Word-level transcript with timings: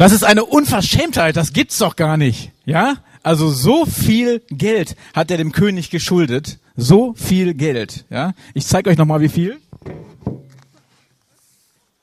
Das 0.00 0.12
ist 0.12 0.24
eine 0.24 0.46
Unverschämtheit, 0.46 1.36
das 1.36 1.52
gibt's 1.52 1.76
doch 1.76 1.94
gar 1.94 2.16
nicht. 2.16 2.52
Ja? 2.64 3.04
Also 3.22 3.50
so 3.50 3.84
viel 3.84 4.40
Geld 4.48 4.96
hat 5.12 5.30
er 5.30 5.36
dem 5.36 5.52
König 5.52 5.90
geschuldet. 5.90 6.58
So 6.74 7.12
viel 7.12 7.52
Geld. 7.52 8.06
Ja? 8.08 8.32
Ich 8.54 8.66
zeige 8.66 8.88
euch 8.88 8.96
nochmal, 8.96 9.20
wie 9.20 9.28
viel. 9.28 9.60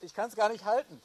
Ich 0.02 0.13
kann 0.13 0.29
es 0.29 0.36
gar 0.36 0.52
nicht 0.52 0.63
halten. 0.63 1.02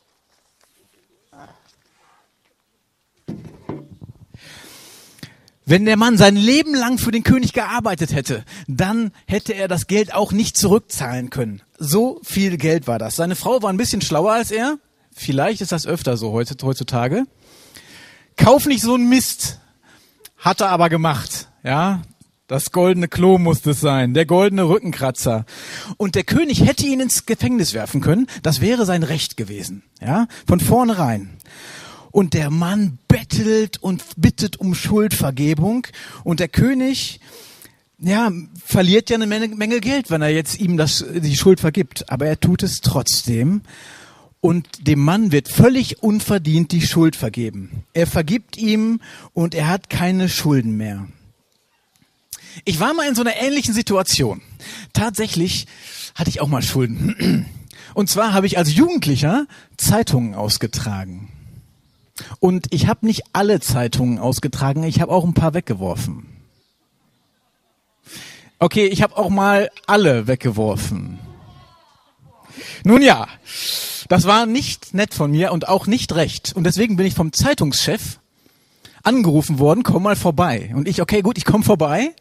Wenn 5.64 5.86
der 5.86 5.96
Mann 5.96 6.18
sein 6.18 6.36
Leben 6.36 6.74
lang 6.74 6.98
für 6.98 7.10
den 7.10 7.22
König 7.22 7.54
gearbeitet 7.54 8.12
hätte, 8.12 8.44
dann 8.68 9.12
hätte 9.26 9.54
er 9.54 9.66
das 9.66 9.86
Geld 9.86 10.12
auch 10.12 10.32
nicht 10.32 10.58
zurückzahlen 10.58 11.30
können. 11.30 11.62
So 11.78 12.20
viel 12.22 12.58
Geld 12.58 12.86
war 12.86 12.98
das. 12.98 13.16
Seine 13.16 13.34
Frau 13.34 13.62
war 13.62 13.70
ein 13.70 13.78
bisschen 13.78 14.02
schlauer 14.02 14.32
als 14.32 14.50
er. 14.50 14.76
Vielleicht 15.14 15.60
ist 15.60 15.72
das 15.72 15.86
öfter 15.86 16.16
so 16.16 16.32
heutzutage. 16.32 17.24
Kauf 18.36 18.66
nicht 18.66 18.82
so 18.82 18.94
einen 18.94 19.08
Mist. 19.08 19.60
Hat 20.38 20.60
er 20.60 20.70
aber 20.70 20.88
gemacht. 20.88 21.48
Ja, 21.62 22.02
das 22.48 22.72
goldene 22.72 23.08
Klo 23.08 23.38
musste 23.38 23.70
es 23.70 23.80
sein, 23.80 24.14
der 24.14 24.26
goldene 24.26 24.68
Rückenkratzer. 24.68 25.46
Und 25.96 26.16
der 26.16 26.24
König 26.24 26.66
hätte 26.66 26.86
ihn 26.86 27.00
ins 27.00 27.24
Gefängnis 27.24 27.72
werfen 27.72 28.00
können. 28.00 28.26
Das 28.42 28.60
wäre 28.60 28.84
sein 28.84 29.04
Recht 29.04 29.36
gewesen. 29.36 29.84
Ja, 30.00 30.26
von 30.46 30.60
vornherein. 30.60 31.38
Und 32.10 32.34
der 32.34 32.50
Mann 32.50 32.98
bettelt 33.08 33.78
und 33.82 34.02
bittet 34.16 34.58
um 34.58 34.74
Schuldvergebung. 34.74 35.86
Und 36.24 36.40
der 36.40 36.48
König, 36.48 37.20
ja, 37.98 38.30
verliert 38.64 39.08
ja 39.08 39.16
eine 39.16 39.26
Menge, 39.26 39.48
Menge 39.48 39.80
Geld, 39.80 40.10
wenn 40.10 40.20
er 40.20 40.28
jetzt 40.28 40.60
ihm 40.60 40.76
das, 40.76 41.04
die 41.10 41.36
Schuld 41.36 41.58
vergibt. 41.58 42.10
Aber 42.10 42.26
er 42.26 42.38
tut 42.38 42.62
es 42.62 42.82
trotzdem. 42.82 43.62
Und 44.42 44.88
dem 44.88 44.98
Mann 44.98 45.30
wird 45.30 45.48
völlig 45.48 46.02
unverdient 46.02 46.72
die 46.72 46.82
Schuld 46.82 47.14
vergeben. 47.14 47.84
Er 47.94 48.08
vergibt 48.08 48.56
ihm 48.56 49.00
und 49.34 49.54
er 49.54 49.68
hat 49.68 49.88
keine 49.88 50.28
Schulden 50.28 50.76
mehr. 50.76 51.06
Ich 52.64 52.80
war 52.80 52.92
mal 52.92 53.08
in 53.08 53.14
so 53.14 53.22
einer 53.22 53.36
ähnlichen 53.36 53.72
Situation. 53.72 54.42
Tatsächlich 54.92 55.68
hatte 56.16 56.28
ich 56.28 56.40
auch 56.40 56.48
mal 56.48 56.60
Schulden. 56.60 57.46
Und 57.94 58.10
zwar 58.10 58.32
habe 58.32 58.46
ich 58.46 58.58
als 58.58 58.74
Jugendlicher 58.74 59.46
Zeitungen 59.76 60.34
ausgetragen. 60.34 61.30
Und 62.40 62.66
ich 62.70 62.88
habe 62.88 63.06
nicht 63.06 63.22
alle 63.32 63.60
Zeitungen 63.60 64.18
ausgetragen, 64.18 64.82
ich 64.82 65.00
habe 65.00 65.12
auch 65.12 65.24
ein 65.24 65.34
paar 65.34 65.54
weggeworfen. 65.54 66.26
Okay, 68.58 68.86
ich 68.86 69.02
habe 69.02 69.16
auch 69.16 69.28
mal 69.28 69.70
alle 69.86 70.26
weggeworfen. 70.26 71.18
Nun 72.82 73.02
ja, 73.02 73.28
das 74.12 74.26
war 74.26 74.44
nicht 74.44 74.92
nett 74.92 75.14
von 75.14 75.30
mir 75.30 75.52
und 75.52 75.68
auch 75.68 75.86
nicht 75.86 76.14
recht. 76.14 76.52
Und 76.54 76.64
deswegen 76.64 76.96
bin 76.96 77.06
ich 77.06 77.14
vom 77.14 77.32
Zeitungschef 77.32 78.18
angerufen 79.02 79.58
worden, 79.58 79.84
komm 79.84 80.02
mal 80.02 80.16
vorbei. 80.16 80.70
Und 80.74 80.86
ich, 80.86 81.00
okay, 81.00 81.22
gut, 81.22 81.38
ich 81.38 81.46
komme 81.46 81.64
vorbei. 81.64 82.14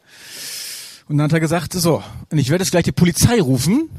Und 1.09 1.17
dann 1.17 1.25
hat 1.25 1.33
er 1.33 1.41
gesagt, 1.41 1.73
so, 1.73 2.01
und 2.29 2.37
ich 2.37 2.49
werde 2.49 2.63
jetzt 2.63 2.71
gleich 2.71 2.85
die 2.85 2.93
Polizei 2.93 3.41
rufen, 3.41 3.89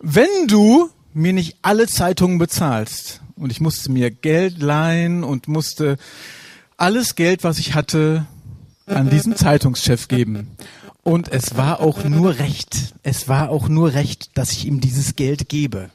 wenn 0.00 0.28
du 0.48 0.90
mir 1.14 1.32
nicht 1.32 1.56
alle 1.62 1.86
Zeitungen 1.86 2.36
bezahlst 2.36 3.22
und 3.36 3.50
ich 3.50 3.62
musste 3.62 3.90
mir 3.90 4.10
Geld 4.10 4.60
leihen 4.60 5.24
und 5.24 5.48
musste 5.48 5.96
alles 6.76 7.14
Geld, 7.14 7.42
was 7.42 7.58
ich 7.58 7.72
hatte, 7.72 8.26
an 8.84 9.08
diesen 9.08 9.34
Zeitungschef 9.34 10.08
geben. 10.08 10.58
Und 11.04 11.32
es 11.32 11.56
war 11.56 11.80
auch 11.80 12.04
nur 12.04 12.38
recht. 12.38 12.92
Es 13.02 13.28
war 13.28 13.48
auch 13.48 13.70
nur 13.70 13.94
recht, 13.94 14.36
dass 14.36 14.52
ich 14.52 14.66
ihm 14.66 14.82
dieses 14.82 15.16
Geld 15.16 15.48
gebe. 15.48 15.88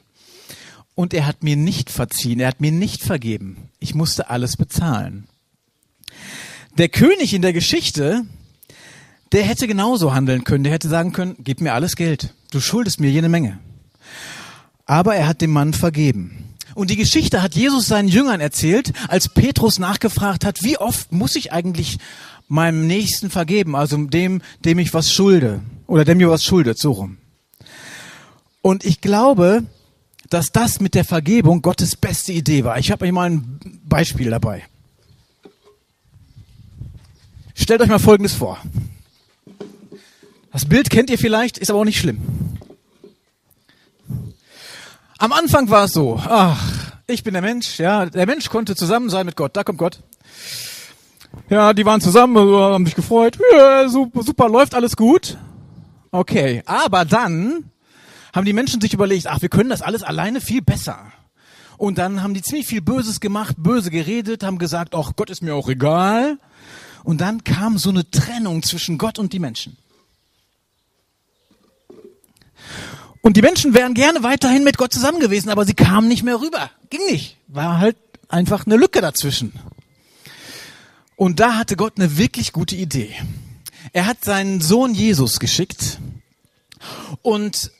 Und 0.96 1.14
er 1.14 1.26
hat 1.26 1.44
mir 1.44 1.56
nicht 1.56 1.90
verziehen, 1.90 2.40
er 2.40 2.48
hat 2.48 2.60
mir 2.60 2.72
nicht 2.72 3.02
vergeben. 3.02 3.68
Ich 3.78 3.94
musste 3.94 4.30
alles 4.30 4.56
bezahlen. 4.56 5.28
Der 6.78 6.88
König 6.88 7.32
in 7.34 7.42
der 7.42 7.52
Geschichte, 7.52 8.24
der 9.32 9.44
hätte 9.44 9.68
genauso 9.68 10.14
handeln 10.14 10.44
können. 10.44 10.64
Der 10.64 10.72
hätte 10.72 10.88
sagen 10.88 11.12
können, 11.12 11.36
gib 11.38 11.60
mir 11.60 11.74
alles 11.74 11.96
Geld. 11.96 12.34
Du 12.50 12.60
schuldest 12.60 12.98
mir 12.98 13.10
jede 13.10 13.28
Menge. 13.28 13.58
Aber 14.86 15.14
er 15.14 15.28
hat 15.28 15.42
dem 15.42 15.50
Mann 15.50 15.74
vergeben. 15.74 16.54
Und 16.74 16.90
die 16.90 16.96
Geschichte 16.96 17.42
hat 17.42 17.54
Jesus 17.54 17.86
seinen 17.86 18.08
Jüngern 18.08 18.40
erzählt, 18.40 18.92
als 19.08 19.28
Petrus 19.28 19.78
nachgefragt 19.78 20.44
hat, 20.44 20.62
wie 20.62 20.78
oft 20.78 21.12
muss 21.12 21.36
ich 21.36 21.52
eigentlich 21.52 21.98
meinem 22.48 22.86
Nächsten 22.86 23.30
vergeben, 23.30 23.76
also 23.76 23.96
dem, 23.96 24.40
dem 24.64 24.78
ich 24.78 24.94
was 24.94 25.12
schulde 25.12 25.60
oder 25.86 26.06
dem 26.06 26.18
mir 26.18 26.30
was 26.30 26.44
schuldet, 26.44 26.78
so 26.78 26.92
rum. 26.92 27.18
Und 28.62 28.84
ich 28.84 29.00
glaube, 29.00 29.64
dass 30.30 30.52
das 30.52 30.80
mit 30.80 30.94
der 30.94 31.04
Vergebung 31.04 31.62
Gottes 31.62 31.96
beste 31.96 32.32
Idee 32.32 32.64
war. 32.64 32.78
Ich 32.78 32.90
habe 32.90 33.04
euch 33.04 33.12
mal 33.12 33.30
ein 33.30 33.80
Beispiel 33.84 34.30
dabei. 34.30 34.64
Stellt 37.54 37.80
euch 37.80 37.88
mal 37.88 37.98
Folgendes 37.98 38.34
vor. 38.34 38.58
Das 40.52 40.64
Bild 40.64 40.90
kennt 40.90 41.10
ihr 41.10 41.18
vielleicht, 41.18 41.58
ist 41.58 41.70
aber 41.70 41.80
auch 41.80 41.84
nicht 41.84 41.98
schlimm. 41.98 42.18
Am 45.18 45.32
Anfang 45.32 45.70
war 45.70 45.84
es 45.84 45.92
so, 45.92 46.20
ach, 46.22 46.92
ich 47.06 47.22
bin 47.22 47.32
der 47.32 47.42
Mensch, 47.42 47.78
ja, 47.78 48.06
der 48.06 48.26
Mensch 48.26 48.50
konnte 48.50 48.74
zusammen 48.74 49.08
sein 49.08 49.26
mit 49.26 49.36
Gott, 49.36 49.56
da 49.56 49.64
kommt 49.64 49.78
Gott. 49.78 50.00
Ja, 51.48 51.72
die 51.72 51.84
waren 51.86 52.00
zusammen, 52.00 52.36
haben 52.36 52.84
sich 52.84 52.94
gefreut, 52.94 53.38
ja, 53.52 53.88
super, 53.88 54.22
super, 54.22 54.48
läuft 54.48 54.74
alles 54.74 54.96
gut. 54.96 55.38
Okay, 56.10 56.62
aber 56.66 57.04
dann 57.04 57.70
haben 58.36 58.44
die 58.44 58.52
Menschen 58.52 58.82
sich 58.82 58.92
überlegt, 58.92 59.26
ach, 59.26 59.40
wir 59.40 59.48
können 59.48 59.70
das 59.70 59.80
alles 59.80 60.02
alleine 60.02 60.42
viel 60.42 60.60
besser. 60.60 61.10
Und 61.78 61.96
dann 61.96 62.22
haben 62.22 62.34
die 62.34 62.42
ziemlich 62.42 62.66
viel 62.66 62.82
Böses 62.82 63.20
gemacht, 63.20 63.56
böse 63.58 63.90
geredet, 63.90 64.42
haben 64.42 64.58
gesagt, 64.58 64.94
ach, 64.94 65.12
Gott 65.16 65.30
ist 65.30 65.42
mir 65.42 65.54
auch 65.54 65.68
egal. 65.68 66.38
Und 67.02 67.22
dann 67.22 67.44
kam 67.44 67.78
so 67.78 67.88
eine 67.88 68.10
Trennung 68.10 68.62
zwischen 68.62 68.98
Gott 68.98 69.18
und 69.18 69.32
die 69.32 69.38
Menschen. 69.38 69.78
Und 73.22 73.36
die 73.38 73.42
Menschen 73.42 73.74
wären 73.74 73.94
gerne 73.94 74.22
weiterhin 74.22 74.64
mit 74.64 74.76
Gott 74.76 74.92
zusammen 74.92 75.18
gewesen, 75.18 75.48
aber 75.48 75.64
sie 75.64 75.74
kamen 75.74 76.06
nicht 76.06 76.22
mehr 76.22 76.40
rüber. 76.40 76.70
Ging 76.90 77.04
nicht. 77.06 77.38
War 77.48 77.78
halt 77.78 77.96
einfach 78.28 78.66
eine 78.66 78.76
Lücke 78.76 79.00
dazwischen. 79.00 79.52
Und 81.16 81.40
da 81.40 81.54
hatte 81.54 81.76
Gott 81.76 81.94
eine 81.96 82.18
wirklich 82.18 82.52
gute 82.52 82.76
Idee. 82.76 83.14
Er 83.94 84.06
hat 84.06 84.24
seinen 84.24 84.60
Sohn 84.60 84.94
Jesus 84.94 85.40
geschickt 85.40 85.98
und 87.22 87.70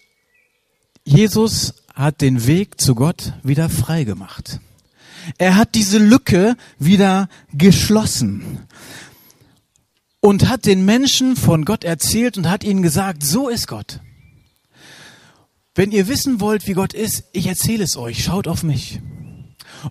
Jesus 1.07 1.73
hat 1.95 2.21
den 2.21 2.47
Weg 2.49 2.81
zu 2.81 2.97
Gott 2.97 3.33
wieder 3.45 3.71
frei 3.71 4.03
gemacht. 4.03 4.59
Er 5.39 5.55
hat 5.55 5.77
diese 5.77 5.99
Lücke 5.99 6.57
wieder 6.81 7.29
geschlossen 7.53 8.67
und 10.19 10.49
hat 10.49 10.67
den 10.67 10.85
Menschen 10.85 11.37
von 11.37 11.65
Gott 11.65 11.85
erzählt 11.85 12.37
und 12.37 12.51
hat 12.51 12.65
ihnen 12.65 12.83
gesagt, 12.83 13.23
so 13.25 13.49
ist 13.49 13.69
Gott. 13.69 14.01
Wenn 15.77 15.93
ihr 15.93 16.09
wissen 16.09 16.41
wollt, 16.41 16.67
wie 16.67 16.73
Gott 16.73 16.93
ist, 16.93 17.23
ich 17.33 17.47
erzähle 17.47 17.85
es 17.85 17.97
euch, 17.97 18.25
schaut 18.25 18.49
auf 18.49 18.65
mich. 18.65 19.01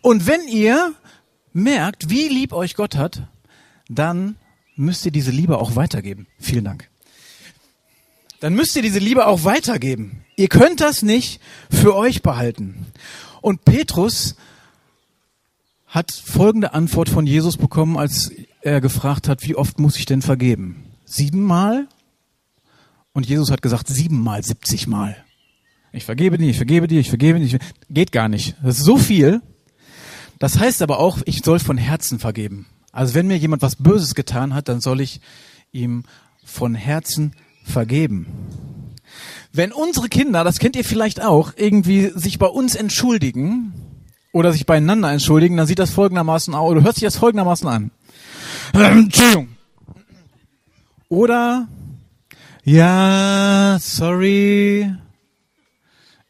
Und 0.01 0.27
wenn 0.27 0.45
ihr 0.49 0.93
merkt, 1.53 2.09
wie 2.09 2.27
lieb 2.27 2.51
euch 2.51 2.75
Gott 2.75 2.97
hat, 2.97 3.29
dann 3.87 4.35
müsst 4.75 5.05
ihr 5.05 5.11
diese 5.13 5.31
Liebe 5.31 5.59
auch 5.59 5.77
weitergeben. 5.77 6.27
Vielen 6.39 6.65
Dank. 6.65 6.89
Dann 8.41 8.53
müsst 8.53 8.75
ihr 8.75 8.81
diese 8.81 8.99
Liebe 8.99 9.27
auch 9.27 9.45
weitergeben. 9.45 10.24
Ihr 10.35 10.49
könnt 10.49 10.81
das 10.81 11.01
nicht 11.01 11.39
für 11.69 11.95
euch 11.95 12.21
behalten. 12.21 12.87
Und 13.41 13.63
Petrus 13.63 14.35
hat 15.87 16.11
folgende 16.11 16.73
Antwort 16.73 17.07
von 17.07 17.25
Jesus 17.25 17.57
bekommen, 17.57 17.97
als 17.97 18.31
er 18.61 18.81
gefragt 18.81 19.29
hat, 19.29 19.43
wie 19.43 19.55
oft 19.55 19.79
muss 19.79 19.97
ich 19.97 20.05
denn 20.05 20.21
vergeben? 20.21 20.83
Siebenmal? 21.05 21.87
Und 23.13 23.27
Jesus 23.27 23.49
hat 23.49 23.61
gesagt, 23.61 23.87
siebenmal, 23.87 24.43
siebzigmal. 24.43 25.15
Ich 25.93 26.03
vergebe 26.03 26.37
dir, 26.37 26.49
ich 26.49 26.57
vergebe 26.57 26.87
dir, 26.87 26.99
ich 26.99 27.07
vergebe 27.07 27.39
dir. 27.39 27.59
Geht 27.89 28.11
gar 28.11 28.27
nicht. 28.27 28.57
Das 28.61 28.79
ist 28.79 28.83
so 28.83 28.97
viel. 28.97 29.41
Das 30.39 30.59
heißt 30.59 30.81
aber 30.81 30.99
auch, 30.99 31.19
ich 31.25 31.39
soll 31.39 31.59
von 31.59 31.77
Herzen 31.77 32.19
vergeben. 32.19 32.65
Also 32.91 33.13
wenn 33.13 33.27
mir 33.27 33.37
jemand 33.37 33.61
was 33.61 33.77
Böses 33.77 34.15
getan 34.15 34.53
hat, 34.53 34.67
dann 34.67 34.81
soll 34.81 34.99
ich 34.99 35.21
ihm 35.71 36.03
von 36.43 36.75
Herzen 36.75 37.33
vergeben. 37.65 38.27
Wenn 39.51 39.71
unsere 39.71 40.09
Kinder, 40.09 40.43
das 40.43 40.59
kennt 40.59 40.75
ihr 40.75 40.85
vielleicht 40.85 41.21
auch, 41.21 41.53
irgendwie 41.55 42.11
sich 42.13 42.39
bei 42.39 42.47
uns 42.47 42.75
entschuldigen 42.75 43.73
oder 44.31 44.51
sich 44.51 44.65
beieinander 44.65 45.11
entschuldigen, 45.11 45.57
dann 45.57 45.67
sieht 45.67 45.79
das 45.79 45.91
folgendermaßen 45.91 46.53
aus, 46.53 46.71
oder 46.71 46.83
hört 46.83 46.95
sich 46.95 47.03
das 47.05 47.17
folgendermaßen 47.17 47.67
an. 47.67 47.91
Entschuldigung. 48.73 49.49
Oder, 51.07 51.67
ja, 52.63 53.77
sorry, 53.79 54.93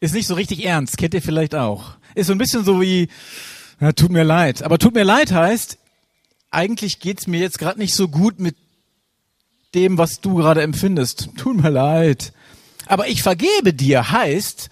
ist 0.00 0.14
nicht 0.14 0.26
so 0.26 0.34
richtig 0.34 0.64
ernst, 0.64 0.98
kennt 0.98 1.14
ihr 1.14 1.22
vielleicht 1.22 1.54
auch. 1.54 1.96
Ist 2.14 2.28
so 2.28 2.32
ein 2.32 2.38
bisschen 2.38 2.64
so 2.64 2.80
wie, 2.80 3.08
ja, 3.80 3.92
tut 3.92 4.10
mir 4.10 4.24
leid. 4.24 4.62
Aber 4.62 4.78
tut 4.78 4.94
mir 4.94 5.04
leid 5.04 5.32
heißt, 5.32 5.78
eigentlich 6.50 7.00
geht's 7.00 7.26
mir 7.26 7.40
jetzt 7.40 7.58
gerade 7.58 7.78
nicht 7.78 7.94
so 7.94 8.08
gut 8.08 8.38
mit 8.38 8.56
dem, 9.76 9.98
was 9.98 10.20
du 10.20 10.34
gerade 10.34 10.62
empfindest. 10.62 11.28
Tut 11.36 11.62
mir 11.62 11.70
leid. 11.70 12.32
Aber 12.86 13.08
ich 13.08 13.22
vergebe 13.22 13.72
dir 13.72 14.10
heißt, 14.10 14.70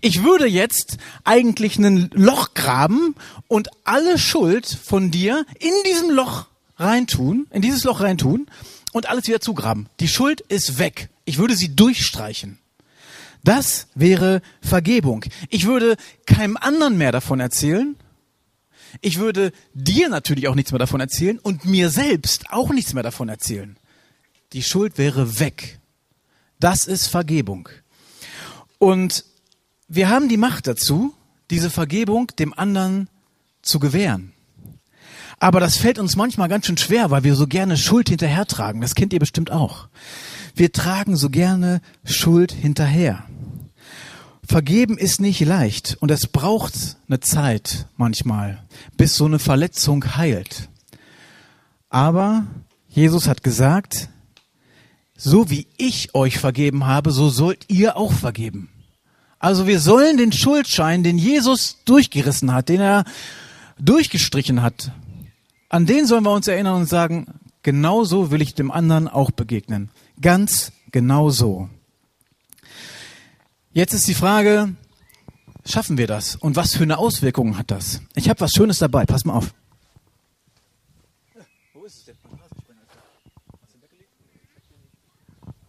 ich 0.00 0.22
würde 0.22 0.46
jetzt 0.46 0.96
eigentlich 1.24 1.78
ein 1.78 2.10
Loch 2.12 2.54
graben 2.54 3.14
und 3.48 3.68
alle 3.84 4.18
Schuld 4.18 4.66
von 4.66 5.10
dir 5.10 5.44
in 5.58 5.72
diesem 5.86 6.10
Loch 6.10 6.46
reintun, 6.76 7.46
in 7.50 7.62
dieses 7.62 7.84
Loch 7.84 8.00
reintun 8.00 8.46
und 8.92 9.08
alles 9.08 9.26
wieder 9.26 9.40
zugraben. 9.40 9.88
Die 10.00 10.08
Schuld 10.08 10.40
ist 10.40 10.78
weg. 10.78 11.10
Ich 11.24 11.38
würde 11.38 11.54
sie 11.54 11.74
durchstreichen. 11.74 12.58
Das 13.44 13.88
wäre 13.94 14.40
Vergebung. 14.60 15.24
Ich 15.50 15.66
würde 15.66 15.96
keinem 16.26 16.56
anderen 16.56 16.96
mehr 16.96 17.12
davon 17.12 17.40
erzählen. 17.40 17.96
Ich 19.00 19.18
würde 19.18 19.52
dir 19.74 20.08
natürlich 20.08 20.48
auch 20.48 20.54
nichts 20.54 20.70
mehr 20.70 20.78
davon 20.78 21.00
erzählen 21.00 21.38
und 21.38 21.64
mir 21.64 21.90
selbst 21.90 22.50
auch 22.50 22.70
nichts 22.70 22.92
mehr 22.94 23.02
davon 23.02 23.28
erzählen. 23.28 23.76
Die 24.52 24.62
Schuld 24.62 24.98
wäre 24.98 25.40
weg. 25.40 25.78
Das 26.60 26.86
ist 26.86 27.06
Vergebung. 27.06 27.68
Und 28.78 29.24
wir 29.88 30.08
haben 30.08 30.28
die 30.28 30.36
Macht 30.36 30.66
dazu, 30.66 31.14
diese 31.50 31.70
Vergebung 31.70 32.28
dem 32.38 32.56
anderen 32.56 33.08
zu 33.62 33.78
gewähren. 33.78 34.32
Aber 35.38 35.58
das 35.58 35.76
fällt 35.76 35.98
uns 35.98 36.14
manchmal 36.16 36.48
ganz 36.48 36.66
schön 36.66 36.76
schwer, 36.76 37.10
weil 37.10 37.24
wir 37.24 37.34
so 37.34 37.46
gerne 37.46 37.76
Schuld 37.76 38.08
hinterhertragen. 38.08 38.80
Das 38.80 38.94
kennt 38.94 39.12
ihr 39.12 39.18
bestimmt 39.18 39.50
auch. 39.50 39.88
Wir 40.54 40.70
tragen 40.70 41.16
so 41.16 41.30
gerne 41.30 41.80
Schuld 42.04 42.52
hinterher. 42.52 43.24
Vergeben 44.44 44.98
ist 44.98 45.20
nicht 45.20 45.40
leicht 45.40 45.96
und 46.00 46.10
es 46.10 46.26
braucht 46.26 46.96
eine 47.08 47.20
Zeit 47.20 47.86
manchmal, 47.96 48.62
bis 48.96 49.16
so 49.16 49.24
eine 49.24 49.38
Verletzung 49.38 50.16
heilt. 50.16 50.68
Aber 51.88 52.46
Jesus 52.88 53.28
hat 53.28 53.42
gesagt, 53.42 54.10
so 55.24 55.50
wie 55.50 55.68
ich 55.76 56.16
euch 56.16 56.38
vergeben 56.38 56.86
habe, 56.86 57.12
so 57.12 57.28
sollt 57.28 57.66
ihr 57.68 57.96
auch 57.96 58.12
vergeben. 58.12 58.68
Also 59.38 59.68
wir 59.68 59.78
sollen 59.78 60.16
den 60.16 60.32
Schuldschein, 60.32 61.04
den 61.04 61.16
Jesus 61.16 61.78
durchgerissen 61.84 62.52
hat, 62.52 62.68
den 62.68 62.80
er 62.80 63.04
durchgestrichen 63.78 64.62
hat, 64.62 64.90
an 65.68 65.86
den 65.86 66.06
sollen 66.06 66.24
wir 66.24 66.32
uns 66.32 66.48
erinnern 66.48 66.74
und 66.82 66.88
sagen, 66.88 67.26
genau 67.62 68.02
so 68.04 68.32
will 68.32 68.42
ich 68.42 68.54
dem 68.54 68.72
anderen 68.72 69.06
auch 69.06 69.30
begegnen. 69.30 69.90
Ganz 70.20 70.72
genau 70.90 71.30
so. 71.30 71.68
Jetzt 73.72 73.94
ist 73.94 74.08
die 74.08 74.14
Frage, 74.14 74.74
schaffen 75.64 75.98
wir 75.98 76.08
das? 76.08 76.34
Und 76.34 76.56
was 76.56 76.74
für 76.74 76.82
eine 76.82 76.98
Auswirkung 76.98 77.56
hat 77.56 77.70
das? 77.70 78.02
Ich 78.16 78.28
habe 78.28 78.40
was 78.40 78.50
Schönes 78.52 78.78
dabei, 78.78 79.06
pass 79.06 79.24
mal 79.24 79.34
auf. 79.34 79.54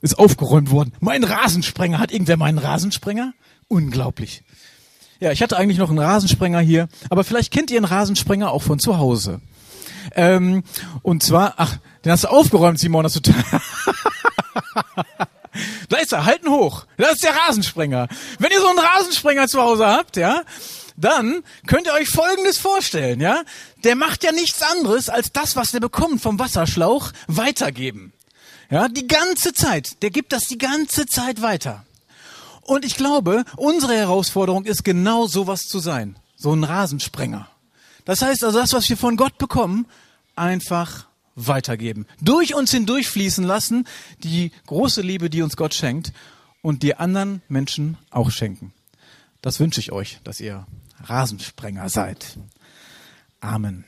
Ist 0.04 0.20
aufgeräumt 0.20 0.70
worden. 0.70 0.92
Mein 1.00 1.24
Rasensprenger. 1.24 1.98
Hat 1.98 2.12
irgendwer 2.12 2.36
meinen 2.36 2.58
Rasensprenger? 2.58 3.34
Unglaublich. 3.70 4.44
Ja, 5.22 5.32
ich 5.32 5.42
hatte 5.42 5.56
eigentlich 5.56 5.78
noch 5.78 5.90
einen 5.90 6.00
Rasensprenger 6.00 6.60
hier, 6.60 6.90
aber 7.10 7.24
vielleicht 7.24 7.54
kennt 7.54 7.72
ihr 7.72 7.78
einen 7.78 7.86
Rasensprenger 7.86 8.52
auch 8.52 8.62
von 8.62 8.80
zu 8.80 8.98
Hause. 8.98 9.40
Ähm, 10.14 10.64
und 11.02 11.24
zwar, 11.24 11.54
ach, 11.56 11.78
den 12.04 12.12
hast 12.12 12.26
du 12.26 12.28
aufgeräumt, 12.28 12.78
Simon, 12.80 13.04
das 13.04 13.14
total. 13.14 13.36
Da 15.88 15.98
ist 15.98 16.12
er, 16.12 16.26
halten 16.26 16.50
hoch. 16.50 16.88
Das 16.98 17.14
ist 17.14 17.24
der 17.24 17.36
Rasensprenger. 17.36 18.08
Wenn 18.40 18.52
ihr 18.52 18.60
so 18.60 18.68
einen 18.68 18.80
Rasensprenger 18.80 19.48
zu 19.48 19.62
Hause 19.62 19.86
habt, 19.86 20.18
ja, 20.18 20.42
dann 20.98 21.44
könnt 21.68 21.86
ihr 21.86 21.94
euch 21.94 22.10
Folgendes 22.10 22.58
vorstellen, 22.58 23.22
ja. 23.22 23.44
Der 23.84 23.96
macht 23.96 24.24
ja 24.24 24.32
nichts 24.32 24.64
anderes, 24.64 25.10
als 25.10 25.32
das, 25.32 25.56
was 25.56 25.70
der 25.70 25.80
bekommt 25.80 26.22
vom 26.22 26.40
Wasserschlauch, 26.40 27.12
weitergeben. 27.28 28.14
Ja, 28.74 28.88
die 28.88 29.06
ganze 29.06 29.54
Zeit. 29.54 30.02
Der 30.02 30.10
gibt 30.10 30.34
das 30.34 30.46
die 30.46 30.58
ganze 30.58 31.06
Zeit 31.06 31.44
weiter. 31.44 31.86
Und 32.62 32.86
ich 32.86 32.96
glaube, 32.96 33.46
unsere 33.56 33.96
Herausforderung 33.96 34.66
ist 34.66 34.84
genau 34.84 35.28
sowas 35.28 35.68
zu 35.68 35.78
sein. 35.78 36.16
So 36.38 36.56
ein 36.56 36.64
Rasensprenger. 36.64 37.48
Das 38.04 38.24
heißt 38.24 38.44
also, 38.44 38.58
das, 38.58 38.74
was 38.74 38.90
wir 38.90 38.98
von 38.98 39.16
Gott 39.16 39.38
bekommen, 39.38 39.86
einfach 40.36 41.06
weitergeben. 41.36 42.08
Durch 42.20 42.56
uns 42.56 42.72
hindurchfließen 42.72 43.44
lassen, 43.44 43.86
die 44.24 44.52
große 44.66 45.04
Liebe, 45.04 45.30
die 45.30 45.44
uns 45.44 45.56
Gott 45.56 45.76
schenkt 45.76 46.12
und 46.64 46.82
die 46.82 46.96
anderen 46.96 47.44
Menschen 47.50 48.00
auch 48.10 48.32
schenken. 48.32 48.74
Das 49.44 49.60
wünsche 49.60 49.82
ich 49.82 49.92
euch, 49.92 50.18
dass 50.24 50.40
ihr 50.40 50.66
Rasensprenger 51.04 51.90
seid. 51.90 52.40
Amen. 53.40 53.86